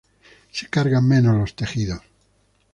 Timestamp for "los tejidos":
1.37-2.01